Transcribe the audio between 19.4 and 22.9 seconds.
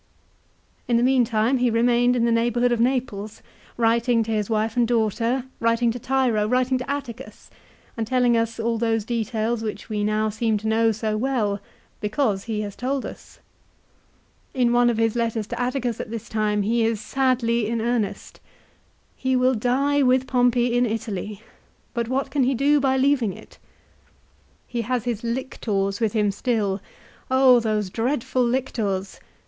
die with Pompey in Italy, but what can he do